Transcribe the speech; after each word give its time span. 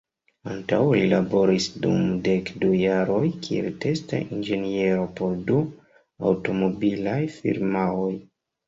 Antaŭe 0.51 1.01
li 1.01 1.09
laboris 1.11 1.67
dum 1.83 2.07
dek 2.29 2.49
du 2.63 2.71
jaroj 2.79 3.19
kiel 3.45 3.69
testa 3.87 4.25
inĝeniero 4.39 5.07
por 5.21 5.41
du 5.53 5.63
aŭtomobilaj 6.33 7.21
firmaoj. 7.39 8.13